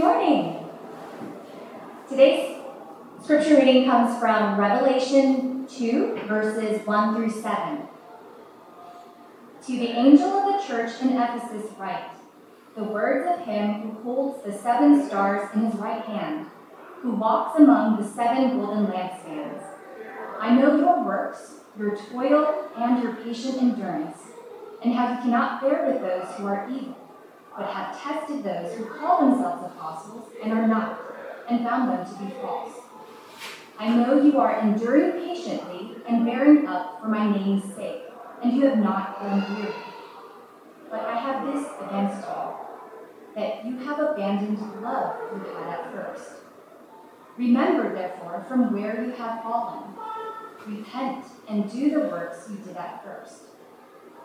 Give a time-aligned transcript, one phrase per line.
[0.00, 0.56] morning.
[2.08, 2.56] Today's
[3.22, 7.82] scripture reading comes from Revelation 2, verses 1 through 7.
[9.66, 12.12] To the angel of the church in Ephesus, write
[12.74, 16.46] the words of him who holds the seven stars in his right hand,
[17.02, 19.62] who walks among the seven golden lampstands.
[20.40, 24.16] I know your works, your toil, and your patient endurance,
[24.82, 26.99] and how you cannot bear with those who are evil
[27.60, 30.98] but have tested those who call themselves apostles and are not,
[31.46, 32.72] and found them to be false.
[33.78, 38.04] I know you are enduring patiently and bearing up for my name's sake,
[38.42, 39.74] and you have not grown weary.
[40.90, 42.54] But I have this against you,
[43.34, 46.30] that you have abandoned the love you had at first.
[47.36, 49.84] Remember, therefore, from where you have fallen.
[50.66, 53.49] Repent and do the works you did at first.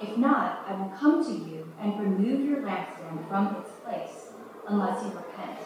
[0.01, 4.33] If not, I will come to you and remove your lampstand from its place,
[4.67, 5.59] unless you repent.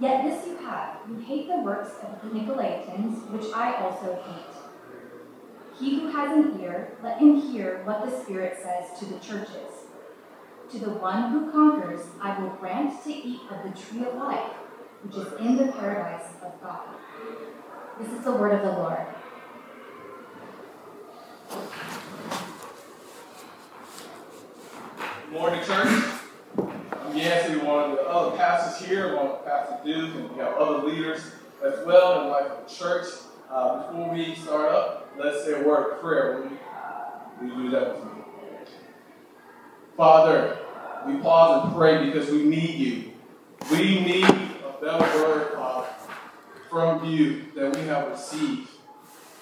[0.00, 4.54] Yet this you have you hate the works of the Nicolaitans, which I also hate.
[5.78, 9.88] He who has an ear, let him hear what the Spirit says to the churches.
[10.72, 14.52] To the one who conquers, I will grant to eat of the tree of life,
[15.02, 16.88] which is in the paradise of God.
[17.98, 19.06] This is the word of the Lord.
[25.34, 25.88] Morning, church.
[26.56, 30.54] I'm Yancie, one of the other pastors here, one of Pastor Duke, and we have
[30.54, 31.22] other leaders
[31.60, 33.06] as well in life of the church.
[33.50, 36.48] Uh, before we start up, let's say a word of prayer.
[37.40, 38.22] Will you do that with me?
[39.96, 40.56] Father,
[41.04, 43.10] we pause and pray because we need you.
[43.72, 45.58] We need a better word,
[46.70, 48.68] from you that we have received.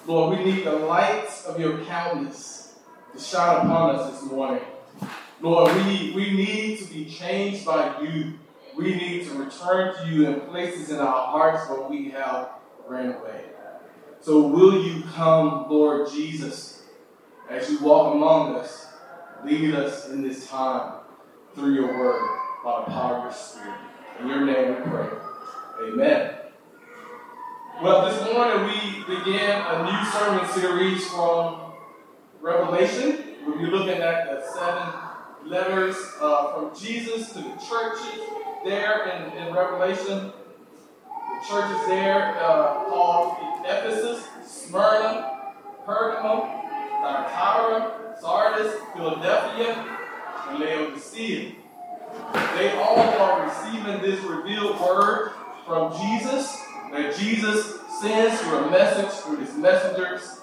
[0.07, 2.79] Lord, we need the light of your countenance
[3.13, 4.65] to shine upon us this morning.
[5.43, 8.39] Lord, we, we need to be changed by you.
[8.77, 12.51] We need to return to you in places in our hearts where we have
[12.87, 13.47] ran away.
[14.21, 16.85] So will you come, Lord Jesus,
[17.51, 18.87] as you walk among us,
[19.45, 21.01] lead us in this time
[21.57, 22.23] through your word
[22.65, 23.81] by the power of your spirit.
[24.21, 25.09] In your name we pray.
[25.89, 26.35] Amen.
[27.83, 31.73] Well, this morning we began a new sermon series from
[32.41, 33.25] Revelation.
[33.45, 35.12] We'll be looking at the seven
[35.47, 38.21] letters uh, from Jesus to the churches
[38.65, 40.33] there in, in Revelation.
[41.07, 45.53] The churches there uh, called Ephesus, Smyrna,
[45.87, 46.63] Pergamum,
[47.01, 49.99] Thyatira, Sardis, Philadelphia,
[50.49, 51.53] and Laodicea.
[52.57, 55.33] They all are receiving this revealed word
[55.67, 60.41] from Jesus that Jesus sends through a message through his messengers.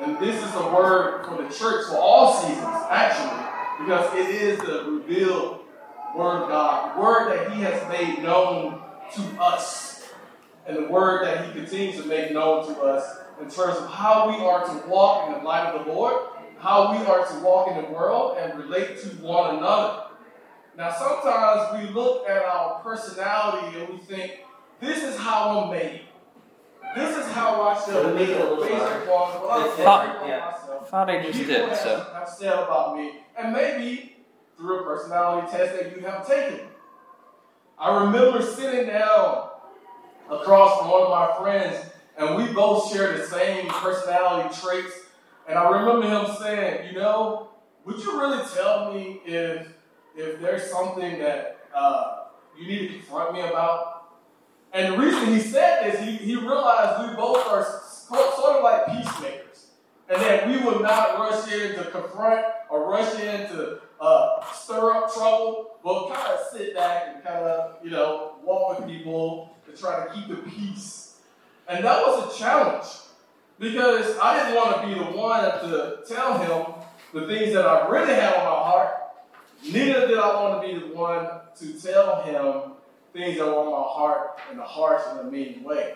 [0.00, 3.45] And this is a word for the church for all seasons, actually
[3.78, 5.60] because it is the revealed
[6.16, 8.80] Word of God, the Word that He has made known
[9.14, 10.08] to us,
[10.66, 14.28] and the Word that He continues to make known to us in terms of how
[14.28, 16.28] we are to walk in the light of the Lord,
[16.58, 20.04] how we are to walk in the world and relate to one another.
[20.76, 24.40] Now, sometimes we look at our personality and we think,
[24.80, 26.02] this is how I'm made.
[26.94, 29.42] This is how I should make it a little basic one.
[29.42, 29.78] Well,
[30.26, 30.52] yeah.
[30.88, 32.06] Thought I just did, so.
[32.14, 34.16] have said about me, and maybe
[34.56, 36.60] through a personality test that you have taken.
[37.78, 39.50] I remember sitting down
[40.30, 41.84] across from one of my friends,
[42.16, 44.94] and we both share the same personality traits.
[45.46, 47.50] And I remember him saying, "You know,
[47.84, 49.68] would you really tell me if
[50.16, 52.24] if there's something that uh,
[52.58, 53.92] you need to confront me about?"
[54.72, 58.86] And the reason he said this, he, he realized we both are sort of like
[58.86, 59.45] peacemakers
[60.08, 64.92] and that we will not rush in to confront or rush in to uh, stir
[64.94, 69.56] up trouble, but kind of sit back and kind of, you know, walk with people
[69.66, 71.16] to try to keep the peace.
[71.68, 72.86] And that was a challenge
[73.58, 76.74] because I didn't want to be the one to tell him
[77.12, 78.94] the things that I really had on my heart.
[79.64, 81.26] Neither did I want to be the one
[81.58, 82.72] to tell him
[83.12, 85.94] things that were on my heart in a harsh and a mean way.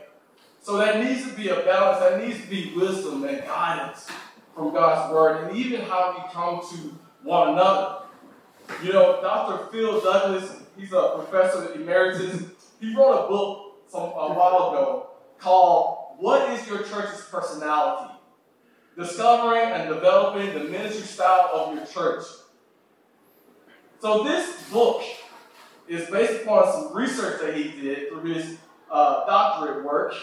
[0.62, 4.07] So there needs to be a balance, there needs to be wisdom and guidance
[4.55, 8.03] from God's word, and even how we come to one another.
[8.83, 9.67] You know, Dr.
[9.73, 12.43] Phil Douglas, he's a professor emeritus.
[12.79, 18.15] He wrote a book some, a while ago called What is Your Church's Personality?
[18.99, 22.25] Discovering and developing the ministry style of your church.
[24.01, 25.03] So this book
[25.89, 28.59] is based upon some research that he did through his
[28.91, 30.15] uh, doctorate work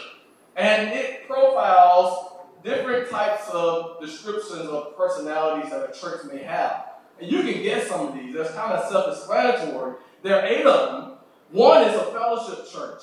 [0.58, 2.32] and it profiles
[2.64, 6.84] different types of descriptions of personalities that a church may have.
[7.20, 8.34] And you can get some of these.
[8.34, 9.94] That's kind of self explanatory.
[10.22, 11.18] There are eight of them,
[11.52, 13.02] One is a fellowship church,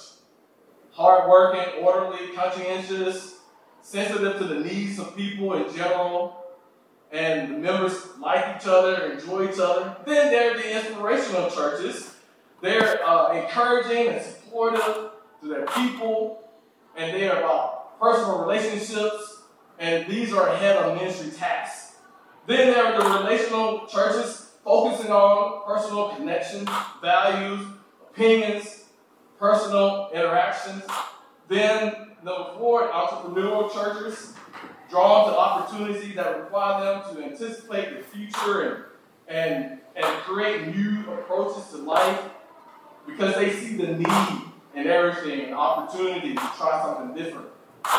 [0.91, 3.35] hardworking, orderly, conscientious,
[3.81, 6.45] sensitive to the needs of people in general,
[7.13, 9.95] and the members like each other, enjoy each other.
[10.05, 12.15] Then there are the inspirational churches.
[12.61, 15.11] They're uh, encouraging and supportive
[15.41, 16.44] to their people,
[16.95, 19.43] and they are about personal relationships,
[19.79, 21.95] and these are ahead of ministry tasks.
[22.47, 26.69] Then there are the relational churches focusing on personal connections,
[27.01, 27.65] values,
[28.09, 28.85] opinions,
[29.39, 30.83] personal interactions.
[31.47, 34.33] Then number four, entrepreneurial churches
[34.89, 38.91] drawn to opportunities that require them to anticipate the future
[39.27, 42.21] and, and, and create new approaches to life
[43.07, 44.41] because they see the need
[44.75, 47.47] in everything and opportunity to try something different.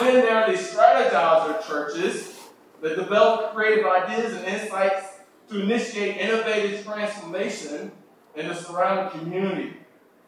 [0.01, 2.39] Then there are the strategizer churches
[2.83, 5.07] that develop creative ideas and insights
[5.49, 7.93] to initiate innovative transformation
[8.35, 9.77] in the surrounding community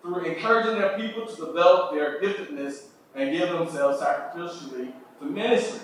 [0.01, 5.81] through encouraging their people to develop their giftedness and give themselves sacrificially to ministry.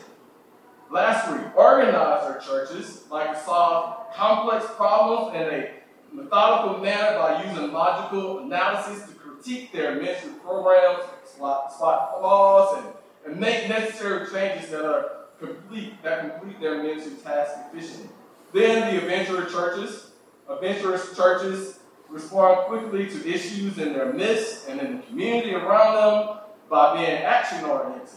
[0.91, 5.71] Lastly, organizer churches like to solve complex problems in a
[6.13, 9.14] methodical manner by using logical analysis to
[9.45, 16.03] critique their ministry programs, spot, spot flaws, and, and make necessary changes that are complete
[16.03, 18.09] that complete their ministry task efficiently.
[18.53, 20.13] Then the adventurer churches,
[20.49, 26.37] adventurous churches respond quickly to issues in their midst and in the community around them
[26.71, 28.09] by being action oriented.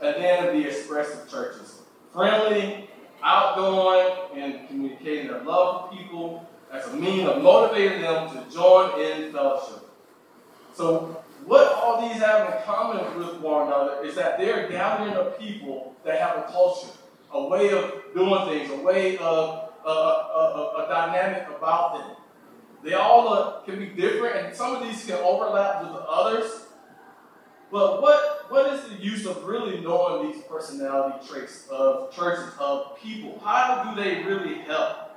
[0.00, 1.82] And then the expressive churches,
[2.12, 2.88] friendly,
[3.22, 9.00] outgoing, and communicating their love for people as a means of motivating them to join
[9.00, 9.88] in fellowship.
[10.74, 15.38] So, what all these have in common with one another is that they're gathering of
[15.38, 16.88] people that have a culture
[17.32, 22.16] a way of doing things, a way of uh, a, a, a, dynamic about them.
[22.82, 26.62] They all uh, can be different, and some of these can overlap with the others.
[27.70, 32.98] But what, what is the use of really knowing these personality traits of churches, of
[32.98, 33.40] people?
[33.44, 35.16] How do they really help?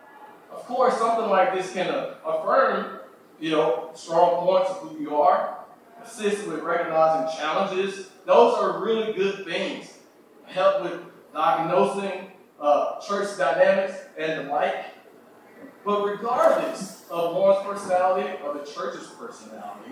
[0.51, 2.99] Of course, something like this can uh, affirm,
[3.39, 5.59] you know, strong points of who you are,
[6.03, 8.09] assist with recognizing challenges.
[8.25, 9.97] Those are really good things.
[10.45, 11.01] Help with
[11.33, 14.85] diagnosing uh, church dynamics and the like.
[15.85, 19.91] But regardless of one's personality or the church's personality,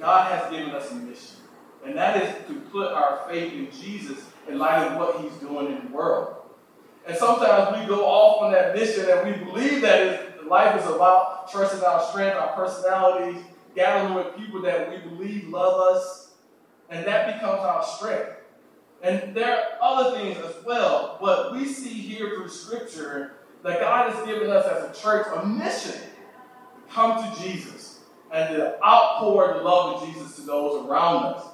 [0.00, 1.36] God has given us a mission.
[1.84, 5.66] And that is to put our faith in Jesus in light of what he's doing
[5.66, 6.35] in the world.
[7.06, 11.50] And sometimes we go off on that mission and we believe that life is about
[11.50, 13.42] trusting our strength, our personalities,
[13.74, 16.32] gathering with people that we believe love us,
[16.88, 18.30] and that becomes our strength.
[19.02, 24.12] And there are other things as well, but we see here through Scripture that God
[24.12, 26.00] has given us as a church a mission
[26.90, 28.00] come to Jesus
[28.32, 31.46] and to outpour the love of Jesus to those around us.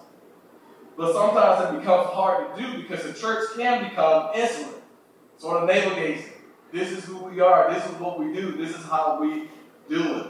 [0.96, 4.81] But sometimes it becomes hard to do because the church can become insular,
[5.42, 6.34] sort of navel gazing.
[6.70, 9.48] This is who we are, this is what we do, this is how we
[9.88, 10.26] do it.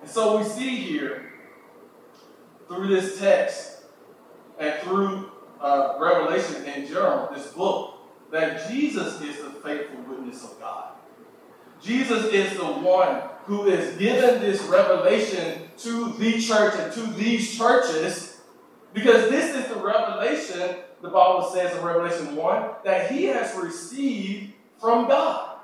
[0.00, 1.30] And so we see here
[2.68, 3.82] through this text
[4.58, 5.30] and through
[5.60, 7.96] uh, Revelation in general, this book,
[8.32, 10.92] that Jesus is the faithful witness of God.
[11.82, 17.58] Jesus is the one who is given this revelation to the church and to these
[17.58, 18.40] churches
[18.94, 24.52] because this is the revelation, the Bible says in Revelation 1, that he has received
[24.80, 25.58] from God.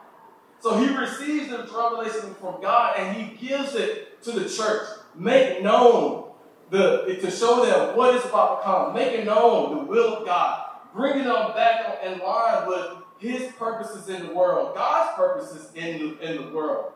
[0.61, 4.87] So he receives the revelation from God and he gives it to the church.
[5.15, 6.31] Make known
[6.71, 10.65] the, to show them what is about to come, making known the will of God,
[10.95, 16.31] bringing them back in line with His purposes in the world, God's purposes in the,
[16.31, 16.93] in the world.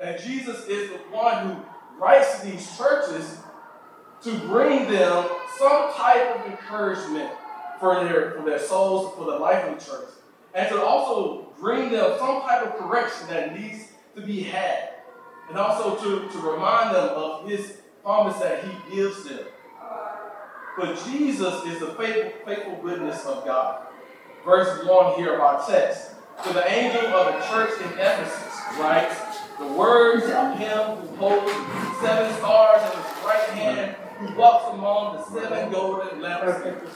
[0.00, 1.62] And Jesus is the one who
[1.98, 3.38] writes to these churches
[4.22, 5.28] to bring them
[5.58, 7.30] some type of encouragement
[7.80, 10.08] for their, for their souls, for the life of the church,
[10.54, 14.90] and to also bring them some type of correction that needs to be had,
[15.48, 19.40] and also to, to remind them of His promise that he gives them.
[20.78, 23.86] But Jesus is the faithful, faithful witness of God.
[24.44, 26.12] Verse 1 here of our text.
[26.44, 29.16] To the angel of the church in Ephesus writes,
[29.58, 31.50] The words of him who holds
[32.00, 36.88] seven stars in his right hand, who walks among the seven golden lampstands.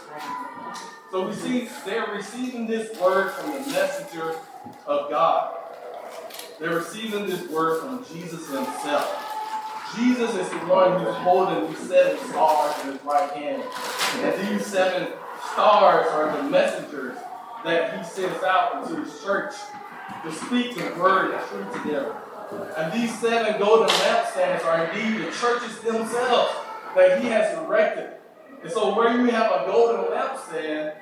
[1.10, 4.36] So we see they're receiving this word from the messenger
[4.86, 5.56] of God.
[6.60, 9.26] They're receiving this word from Jesus himself.
[9.96, 13.64] Jesus is the one who's holding these seven stars in his right hand.
[14.20, 15.12] And these seven
[15.52, 17.18] stars are the messengers
[17.64, 19.54] that he sends out into his church
[20.22, 22.12] to speak the word of truth to them.
[22.76, 26.54] And these seven golden lampstands are indeed the churches themselves
[26.94, 28.10] that he has erected.
[28.62, 30.94] And so where you have a golden lampstand,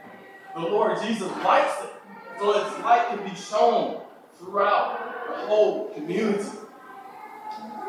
[0.63, 1.91] the Lord Jesus lights it.
[2.39, 4.01] So its light can be shown
[4.39, 6.49] throughout the whole community.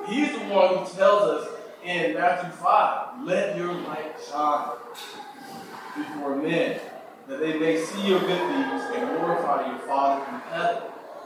[0.07, 1.49] He's the one who tells us
[1.83, 4.69] in Matthew 5, let your light shine
[5.95, 6.79] before men,
[7.27, 10.83] that they may see your good deeds and glorify your Father in heaven.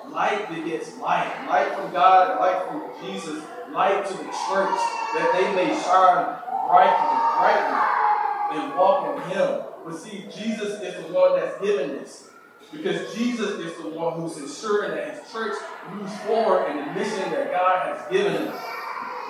[0.10, 1.46] Light begets light.
[1.50, 4.80] Light from God, light from Jesus, light to the church,
[5.16, 9.73] that they may shine brightly, brightly, and walk in Him.
[9.86, 12.30] But see, Jesus is the one that's given this.
[12.72, 15.56] Because Jesus is the one who's ensuring that his church
[15.92, 18.54] moves forward in the mission that God has given him.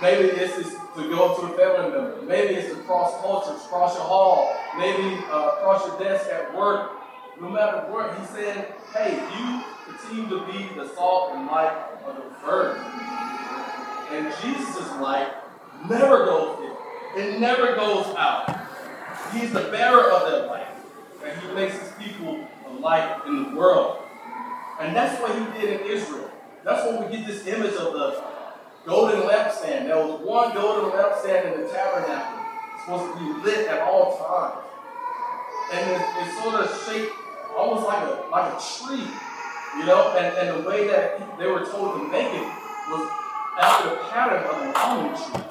[0.01, 2.21] Maybe this is to go to a family member.
[2.21, 4.55] Maybe it's to cross cultures, cross your hall.
[4.77, 6.91] Maybe uh, cross your desk at work.
[7.41, 11.73] No matter what, he's saying, hey, you continue to be the salt and light
[12.05, 12.77] of the earth.
[14.11, 15.33] And Jesus' light
[15.89, 17.21] never goes in.
[17.21, 18.62] It never goes out.
[19.33, 20.67] He's the bearer of that light.
[21.25, 23.99] And he makes his people a light in the world.
[24.79, 26.29] And that's what he did in Israel.
[26.63, 28.23] That's where we get this image of the
[28.85, 29.87] golden lampstand.
[29.87, 32.39] There was one golden lampstand in the tabernacle.
[32.81, 34.65] Supposed to be lit at all times.
[35.71, 37.13] And it's, it's sort of shaped
[37.55, 39.07] almost like a like a tree,
[39.77, 42.47] you know, and, and the way that they were told to make it
[42.89, 43.09] was
[43.61, 45.43] after the pattern of an almond tree.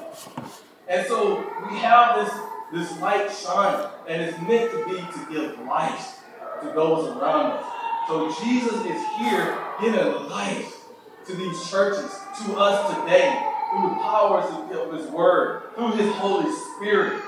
[0.88, 1.38] And so
[1.70, 2.34] we have this,
[2.72, 6.20] this light shining, and it's meant to be to give life
[6.62, 7.66] to those around us.
[8.08, 10.86] So Jesus is here giving life
[11.26, 12.10] to these churches,
[12.44, 13.30] to us today,
[13.70, 17.22] through the powers of His Word, through His Holy Spirit,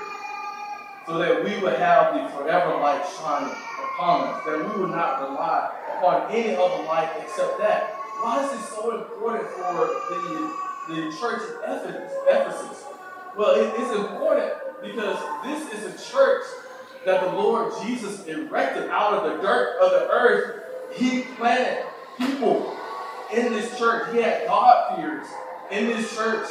[1.05, 3.55] so that we would have the forever light shining
[3.93, 7.93] upon us, that we would not rely upon any other light except that.
[8.21, 10.53] Why is this so important for the,
[10.89, 11.85] the church of
[12.27, 12.85] Ephesus?
[13.37, 16.43] Well, it, it's important because this is a church
[17.05, 20.63] that the Lord Jesus erected out of the dirt of the earth.
[20.93, 21.85] He planted
[22.17, 22.75] people
[23.33, 24.13] in this church.
[24.13, 25.27] He had God-fears
[25.71, 26.47] in this church.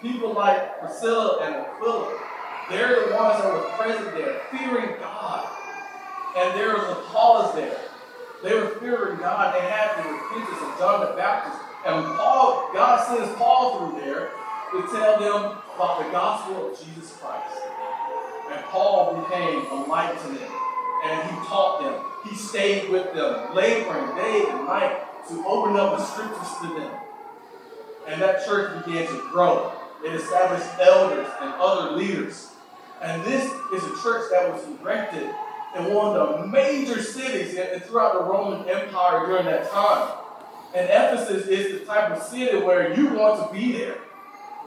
[0.00, 2.18] People like Priscilla and Aquila.
[2.70, 5.48] They're the ones that were present there, fearing God.
[6.36, 7.78] And there was Apollos there.
[8.42, 9.54] They were fearing God.
[9.54, 11.60] They had the repentance of John the Baptist.
[11.84, 14.30] And Paul, God sends Paul through there
[14.72, 17.56] to tell them about the gospel of Jesus Christ.
[18.52, 20.52] And Paul became a light to them.
[21.04, 22.04] And he taught them.
[22.28, 26.92] He stayed with them, laboring day and night to open up the scriptures to them.
[28.06, 29.72] And that church began to grow.
[30.04, 32.52] It established elders and other leaders.
[33.00, 35.28] And this is a church that was erected
[35.76, 40.18] in one of the major cities throughout the Roman Empire during that time.
[40.74, 43.98] And Ephesus is the type of city where you want to be there.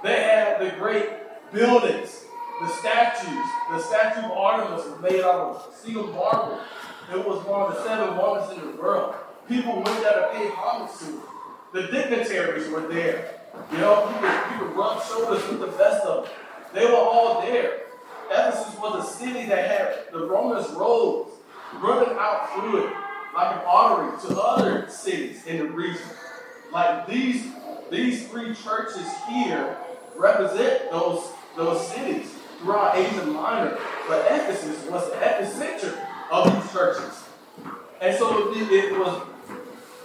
[0.04, 1.10] They had the great
[1.54, 2.26] buildings,
[2.62, 3.50] the statues.
[3.72, 6.60] The statue of Artemis was made out of sealed marble.
[7.12, 9.16] It was one of the seven wonders in the world.
[9.48, 11.24] People went there to pay homage to it.
[11.72, 13.40] The dignitaries were there.
[13.72, 16.34] You know, people, people rubbed shoulders with the best of them.
[16.74, 17.82] They were all there.
[18.30, 21.32] Ephesus was a city that had the Romans roads
[21.76, 22.94] running out through it
[23.34, 26.02] like an artery to other cities in the region.
[26.72, 27.46] Like these,
[27.90, 29.78] these three churches here
[30.17, 33.77] represent those, those cities throughout Asia Minor.
[34.08, 35.98] But Ephesus was the epicenter
[36.32, 37.24] of these churches.
[38.01, 39.22] And so it, was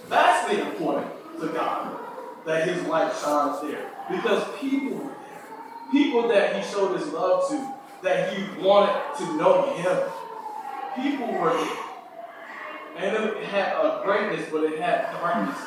[0.07, 1.11] vastly important
[1.41, 1.99] to God
[2.45, 3.91] that his light shines there.
[4.09, 5.91] Because people were there.
[5.91, 7.73] People that he showed his love to,
[8.03, 9.97] that he wanted to know him.
[10.95, 11.77] People were there.
[12.97, 15.57] And it had a greatness, but it had darkness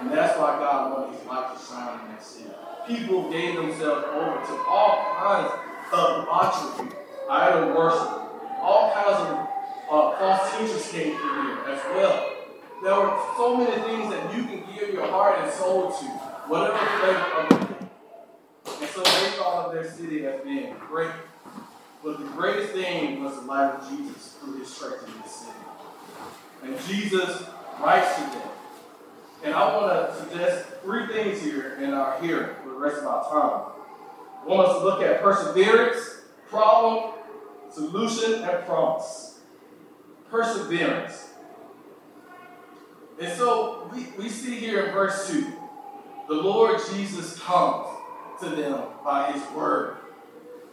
[0.00, 2.50] And that's why God wanted his light to shine in that city.
[2.86, 5.52] People gave themselves over to all kinds
[5.92, 6.88] of debauchery,
[7.30, 8.20] idol worship.
[8.60, 9.48] All kinds of
[9.90, 12.30] uh, false teachers came through here as well.
[12.82, 16.04] There were so many things that you can give your heart and soul to,
[16.48, 18.80] whatever flavor of the.
[18.80, 21.10] And so they thought of their city as being great.
[22.02, 25.52] But the greatest thing was the light of Jesus through his church in this city.
[26.64, 27.44] And Jesus
[27.80, 28.48] writes to them.
[29.44, 33.22] And I want to suggest three things here in our hearing the rest of our
[33.30, 33.72] time.
[34.42, 37.14] I want us to look at perseverance, problem,
[37.70, 39.38] solution, and promise.
[40.30, 41.30] Perseverance.
[43.20, 45.46] And so we, we see here in verse 2
[46.26, 47.86] the Lord Jesus comes
[48.40, 49.98] to them by his word.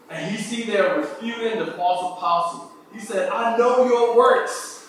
[0.10, 2.72] And he see there refuting the false apostles.
[2.94, 4.88] He said, I know your works,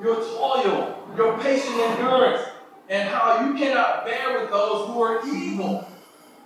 [0.00, 2.42] your toil, your patient endurance,
[2.88, 5.86] and how you cannot bear with those who are evil,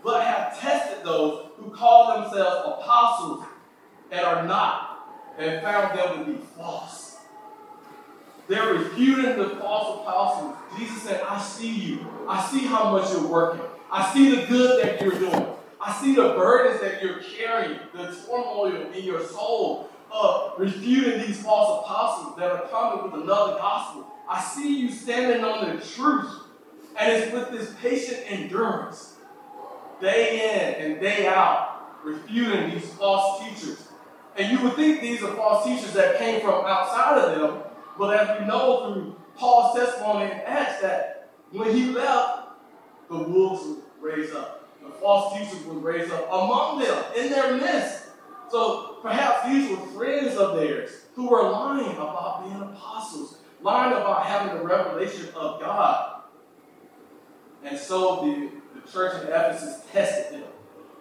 [0.07, 3.45] but have tested those who call themselves apostles
[4.13, 7.19] and are not, and found them to be false.
[8.47, 10.55] They're refuting the false apostles.
[10.79, 12.07] Jesus said, I see you.
[12.29, 13.63] I see how much you're working.
[13.91, 15.47] I see the good that you're doing.
[15.81, 21.43] I see the burdens that you're carrying, the turmoil in your soul of refuting these
[21.43, 24.07] false apostles that are coming with another gospel.
[24.29, 26.31] I see you standing on the truth.
[26.97, 29.16] And it's with this patient endurance,
[30.01, 33.89] day in and day out, refuting these false teachers.
[34.37, 37.63] And you would think these are false teachers that came from outside of them,
[37.99, 42.49] but as we know through Paul's testimony in Acts that when he left,
[43.09, 44.69] the wolves would raise up.
[44.83, 48.05] The false teachers would raise up among them, in their midst.
[48.51, 54.27] So perhaps these were friends of theirs who were lying about being apostles, lying about
[54.27, 56.23] having the revelation of God.
[57.65, 58.51] And so the,
[58.87, 60.49] church in Ephesus tested them.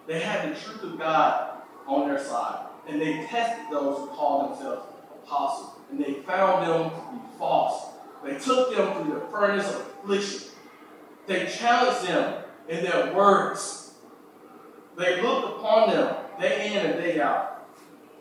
[0.06, 2.66] They had the truth of God on their side.
[2.88, 4.86] And they tested those who called themselves
[5.24, 5.72] apostles.
[5.90, 7.86] And they found them to be false.
[8.24, 10.50] They took them through the furnace of affliction.
[11.26, 13.94] They challenged them in their words.
[14.96, 17.68] They looked upon them day in and day out.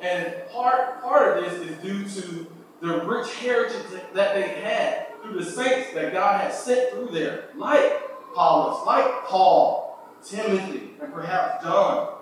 [0.02, 2.48] And part, part of this is due to
[2.82, 7.50] the rich heritage that they had through the saints that God had sent through their
[7.56, 8.05] like
[8.36, 12.16] Apollos, like Paul, Timothy, and perhaps John,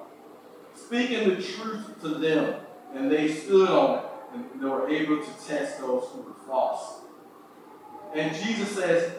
[0.76, 2.62] speaking the truth to them,
[2.94, 4.06] and they stood on it,
[4.36, 7.02] and they were able to test those who were false.
[8.14, 9.12] And Jesus says,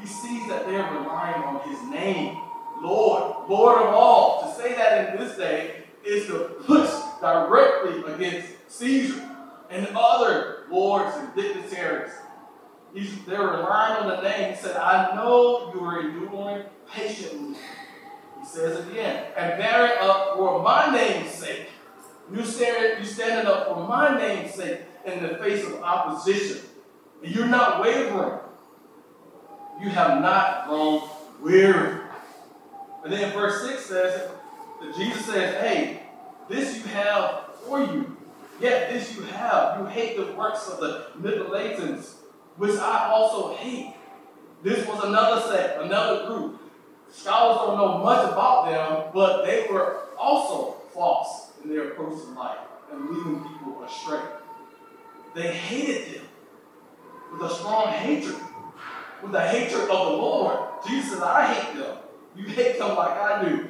[0.00, 2.38] He sees that they are relying on His name,
[2.80, 4.42] Lord, Lord of all.
[4.42, 9.28] To say that in this day is to push directly against Caesar
[9.68, 12.12] and other lords and dignitaries.
[12.94, 14.54] He's, they're relying on the name.
[14.54, 17.58] He said, I know you are enduring patiently.
[18.40, 21.66] He says again, and bearing up for my name's sake.
[22.32, 26.60] You stand, you standing up for my name's sake in the face of opposition.
[27.22, 28.38] And you're not wavering.
[29.82, 31.08] You have not grown
[31.40, 32.00] weary.
[33.04, 34.30] And then verse 6 says
[34.80, 36.02] that Jesus says, Hey,
[36.48, 38.16] this you have for you.
[38.60, 39.80] Yet this you have.
[39.80, 42.17] You hate the works of the Nicolaitans
[42.58, 43.94] which I also hate.
[44.62, 46.60] This was another sect, another group.
[47.10, 52.30] Scholars don't know much about them, but they were also false in their approach to
[52.30, 52.58] life
[52.92, 54.20] and leading people astray.
[55.34, 56.28] They hated them
[57.32, 58.36] with a strong hatred,
[59.22, 60.58] with the hatred of the Lord.
[60.86, 61.98] Jesus I hate them.
[62.36, 63.68] You hate them like I do.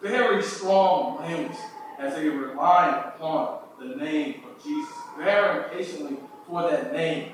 [0.00, 1.58] Very strong language
[1.98, 7.32] as they relied upon the name of Jesus, bearing patiently for that name.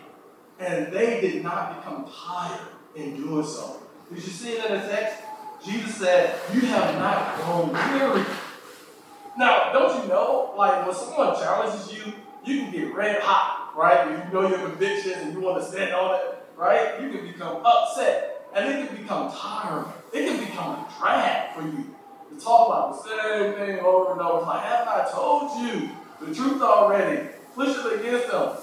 [0.64, 3.82] And they did not become tired in doing so.
[4.08, 5.22] Did you see it in the text?
[5.64, 8.24] Jesus said, You have not grown weary.
[9.36, 12.12] Now, don't you know, like when someone challenges you,
[12.44, 14.10] you can get red hot, right?
[14.12, 17.00] If you know your convictions and you want to stand on it, right?
[17.00, 18.48] You can become upset.
[18.54, 19.92] And it can become tiring.
[20.12, 21.94] It can become a drag for you
[22.30, 24.46] to talk about the same thing over and over.
[24.46, 27.28] Like, haven't I told you the truth already?
[27.54, 28.56] Push it against them.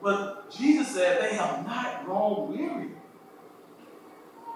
[0.00, 2.90] But Jesus said they have not grown weary.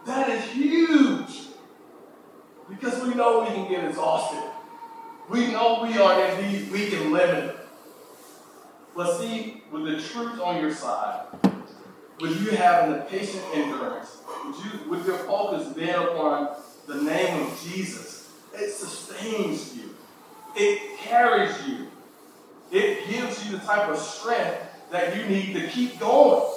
[0.05, 1.49] That is huge.
[2.69, 4.43] Because we know we can get exhausted.
[5.29, 7.55] We know we are indeed weak and limited.
[8.95, 11.27] But see, with the truth on your side,
[12.21, 16.57] with you having the patient endurance, with, you, with your focus being upon
[16.87, 19.95] the name of Jesus, it sustains you.
[20.55, 21.89] It carries you.
[22.73, 26.53] It gives you the type of strength that you need to keep going.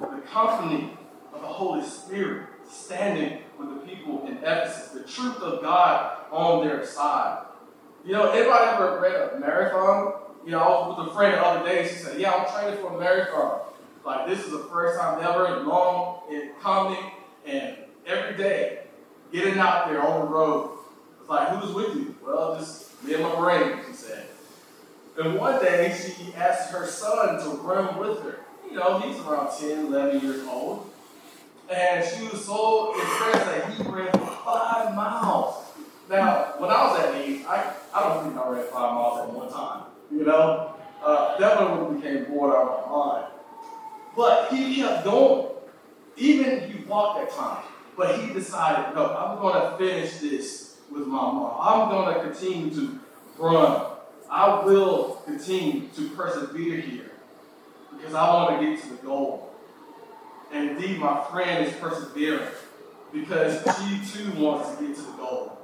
[0.00, 0.96] The company
[1.32, 6.66] of the Holy Spirit standing with the people in Ephesus, the truth of God on
[6.66, 7.44] their side.
[8.04, 10.14] You know, anybody ever read a marathon?
[10.44, 11.86] You know, I was with a friend the other day.
[11.86, 13.60] She said, Yeah, I'm training for a marathon.
[14.04, 17.10] Like, this is the first time ever, in long in coming,
[17.44, 18.84] and every day,
[19.32, 20.78] getting out there on the road.
[21.20, 22.14] It's like, who's with you?
[22.24, 24.29] Well, just me and my brain, she said.
[25.18, 28.40] And one day she asked her son to run with her.
[28.70, 30.90] You know, he's around 10, 11 years old.
[31.68, 35.64] And she was so impressed that he ran for five miles.
[36.08, 39.34] Now, when I was that age, I, I don't think I ran five miles at
[39.34, 39.82] one time.
[40.10, 40.74] You know?
[41.02, 43.26] Uh, would have became bored out of my mind.
[44.16, 45.48] But he kept going.
[46.16, 47.66] Even he walked at times.
[47.96, 51.56] But he decided, no, I'm going to finish this with my mom.
[51.60, 52.98] I'm going to continue to
[53.38, 53.89] run.
[54.30, 57.10] I will continue to persevere here
[57.96, 59.52] because I want to get to the goal.
[60.52, 62.46] And indeed, my friend is persevering
[63.12, 65.58] because she too wants to get to the goal,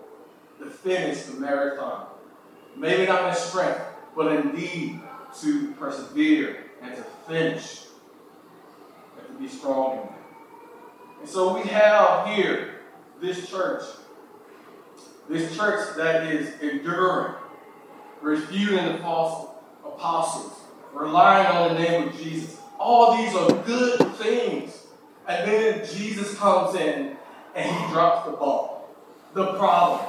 [0.58, 2.06] to finish the marathon.
[2.76, 3.80] Maybe not in strength,
[4.16, 5.00] but indeed
[5.40, 7.84] to persevere and to finish
[9.18, 10.12] and to be strong in that.
[11.20, 12.80] And so we have here
[13.20, 13.84] this church,
[15.28, 17.34] this church that is enduring,
[18.20, 19.50] refuting the false
[19.84, 20.52] apostles,
[20.92, 22.60] relying on the name of Jesus.
[22.78, 24.86] All these are good things.
[25.28, 27.16] And then Jesus comes in
[27.54, 28.88] and he drops the ball.
[29.34, 30.00] The problem,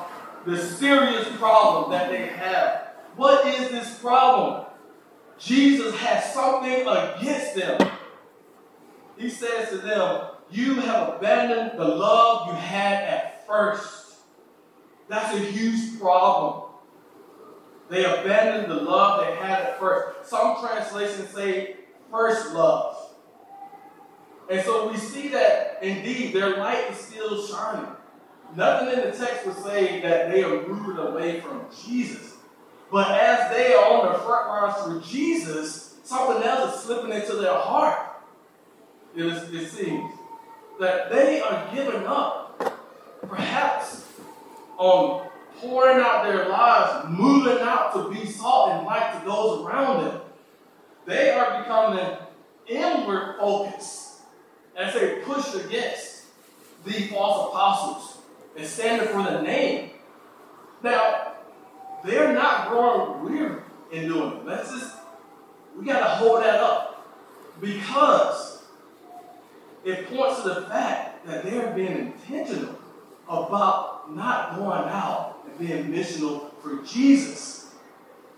[0.46, 2.94] the serious problem that they have.
[3.16, 4.66] What is this problem?
[5.40, 7.92] Jesus has something against them.
[9.18, 14.16] He says to them, You have abandoned the love you had at first.
[15.10, 16.67] That's a huge problem.
[17.90, 20.30] They abandoned the love they had at first.
[20.30, 21.78] Some translations say
[22.12, 22.98] first love.
[24.50, 27.92] And so we see that indeed their light is still shining.
[28.56, 32.36] Nothing in the text would say that they are moving away from Jesus.
[32.92, 37.36] But as they are on the front lines for Jesus, something else is slipping into
[37.36, 38.00] their heart.
[39.16, 40.14] It, is, it seems
[40.80, 42.80] that they are giving up,
[43.28, 44.06] perhaps,
[44.78, 45.27] on
[45.60, 50.22] pouring out their lives, moving out to be salt and light to those around them.
[51.06, 52.18] They are becoming
[52.68, 54.22] inward focused
[54.76, 56.26] as they push against
[56.86, 58.18] the false apostles
[58.56, 59.92] and standing for the name.
[60.84, 61.34] Now,
[62.06, 64.46] they're not growing weary in doing it.
[64.46, 64.96] Let's just,
[65.78, 67.08] we got to hold that up
[67.60, 68.64] because
[69.84, 72.76] it points to the fact that they're being intentional
[73.28, 77.72] about not going out being missional for Jesus.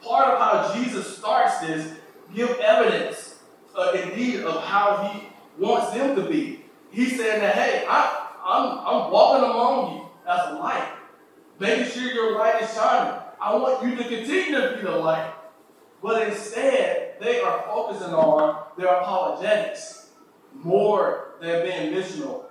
[0.02, 1.94] Part of how Jesus starts this,
[2.34, 3.40] give evidence
[3.76, 5.28] uh, indeed of how he
[5.62, 6.66] wants them to be.
[6.92, 10.90] He's saying that, hey, I, I'm, I'm walking among you as a light,
[11.60, 13.22] making sure your light is shining.
[13.42, 15.34] I want you to continue to be the light.
[16.02, 20.10] But instead, they are focusing on their apologetics
[20.54, 22.46] more than being missional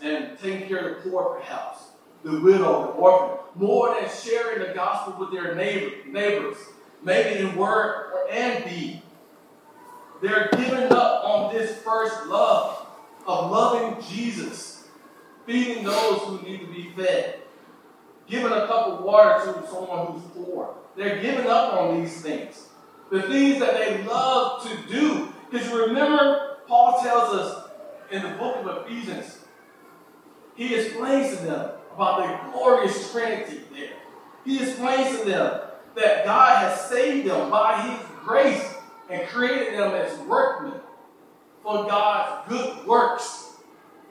[0.00, 1.91] and taking care of the poor, perhaps,
[2.24, 6.56] the widow, the orphan, more than sharing the gospel with their neighbor, neighbors,
[7.02, 9.02] maybe in word and deed.
[10.22, 12.86] They're giving up on this first love
[13.26, 14.88] of loving Jesus,
[15.46, 17.40] feeding those who need to be fed,
[18.28, 20.76] giving a cup of water to someone who's poor.
[20.96, 22.68] They're giving up on these things.
[23.10, 25.28] The things that they love to do.
[25.50, 27.70] Because remember, Paul tells us
[28.10, 29.38] in the book of Ephesians,
[30.54, 33.96] he explains to them about the glorious Trinity there.
[34.44, 35.60] He explains to them
[35.94, 38.74] that God has saved them by his grace
[39.10, 40.80] and created them as workmen
[41.62, 43.56] for God's good works.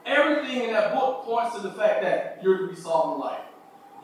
[0.06, 3.44] Everything in that book points to the fact that you're to be salt and light.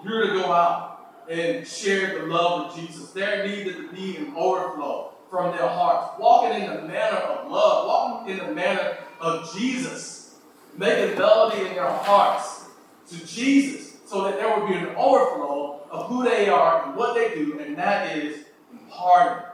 [0.05, 3.11] You're to go out and share the love of Jesus.
[3.11, 7.87] There needed to be an overflow from their hearts, walking in the manner of love,
[7.87, 10.37] walking in the manner of Jesus,
[10.77, 12.58] making melody in their hearts
[13.11, 17.15] to Jesus, so that there would be an overflow of who they are and what
[17.15, 19.45] they do, and that is imparting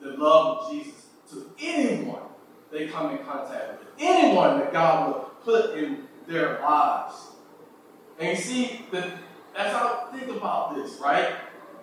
[0.00, 2.22] the love of Jesus to anyone
[2.72, 7.14] they come in contact with, anyone that God will put in their lives.
[8.18, 9.12] And you see, the
[9.56, 11.34] as I think about this, right?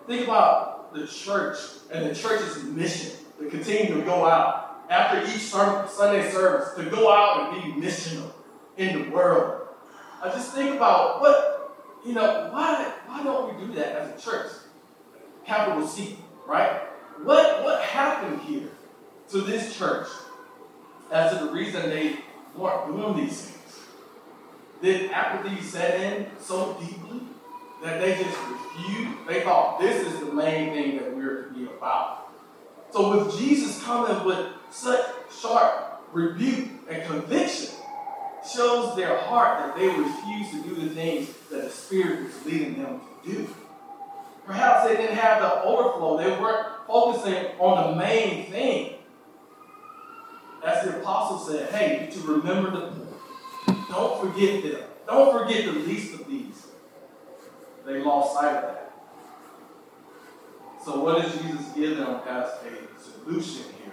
[0.06, 1.58] Think about the church
[1.92, 7.12] and the church's mission to continue to go out after each Sunday service, to go
[7.12, 8.30] out and be missional
[8.76, 9.57] in the world.
[10.22, 14.30] I just think about what, you know, why, why don't we do that as a
[14.30, 14.50] church?
[15.46, 16.82] Capital C, right?
[17.22, 18.68] What, what happened here
[19.30, 20.08] to this church
[21.10, 22.16] as to the reason they
[22.56, 23.80] weren't doing these things?
[24.82, 27.08] Did apathy set in so deeply?
[27.82, 29.26] that they just refused.
[29.26, 32.30] They thought this is the main thing that we're to be about.
[32.90, 35.04] So with Jesus coming with such
[35.40, 37.70] sharp rebuke and conviction,
[38.46, 42.82] shows their heart that they refuse to do the things that the Spirit was leading
[42.82, 43.48] them to do.
[44.46, 46.16] Perhaps they didn't have the overflow.
[46.16, 48.94] They weren't focusing on the main thing.
[50.64, 53.76] As the apostle said, hey, to remember the poor.
[53.88, 54.82] Don't forget them.
[55.06, 56.68] Don't forget the least of these
[57.88, 58.92] they lost sight of that.
[60.84, 63.92] So, what does Jesus give them as a solution here?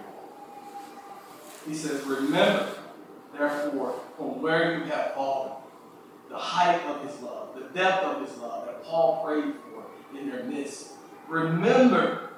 [1.66, 2.68] He says, Remember,
[3.38, 5.52] therefore, from where you have fallen,
[6.28, 10.30] the height of his love, the depth of his love that Paul prayed for in
[10.30, 10.92] their midst.
[11.28, 12.30] Remember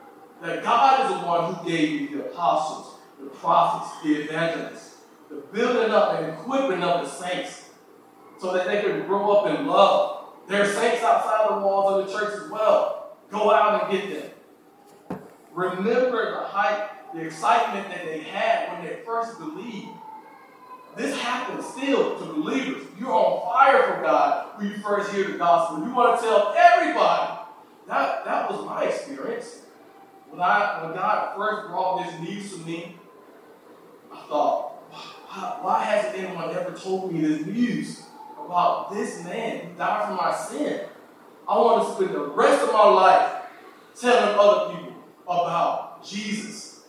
[0.42, 5.36] that God is the one who gave you the apostles, the prophets, the evangelists, the
[5.52, 7.70] building up and equipping of the saints
[8.40, 10.26] so that they can grow up in love.
[10.48, 13.16] There are saints outside the walls of the church as well.
[13.30, 14.22] Go out and get
[15.08, 15.18] them.
[15.52, 19.88] Remember the height, the excitement that they had when they first believed.
[20.98, 22.82] This happens still to believers.
[22.98, 25.86] You're on fire for God when you first hear the gospel.
[25.86, 27.38] You want to tell everybody.
[27.86, 29.62] That, that was my experience.
[30.28, 32.96] When, I, when God first brought this news to me,
[34.12, 38.02] I thought, why, why hasn't anyone ever told me this news
[38.44, 40.80] about this man who died for my sin?
[41.48, 43.42] I want to spend the rest of my life
[43.98, 44.94] telling other people
[45.28, 46.86] about Jesus.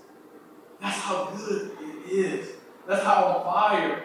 [0.81, 2.58] That's how good it is.
[2.89, 4.03] That's how on fire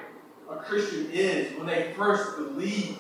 [0.51, 2.99] a Christian is when they first believe.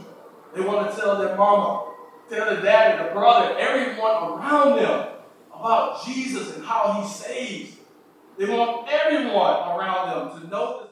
[0.54, 1.92] They want to tell their mama,
[2.30, 5.08] tell their daddy, their brother, everyone around them
[5.54, 7.76] about Jesus and how he saves.
[8.38, 10.83] They want everyone around them to know